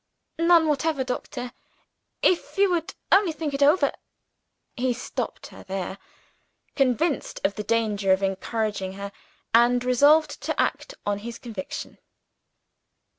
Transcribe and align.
"None 0.39 0.65
whatever, 0.67 1.03
doctor. 1.03 1.51
If 2.23 2.57
you 2.57 2.71
would 2.71 2.95
only 3.11 3.31
think 3.31 3.53
it 3.53 3.61
over" 3.61 3.91
He 4.75 4.93
stopped 4.93 5.45
her 5.53 5.63
there; 5.63 5.99
convinced 6.75 7.39
of 7.43 7.53
the 7.53 7.61
danger 7.63 8.11
of 8.11 8.23
encouraging 8.23 8.93
her, 8.93 9.11
and 9.53 9.83
resolved 9.83 10.41
to 10.41 10.59
act 10.59 10.95
on 11.05 11.19
his 11.19 11.37
conviction. 11.37 11.99